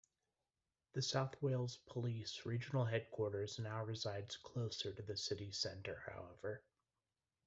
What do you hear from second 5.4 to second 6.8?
centre however.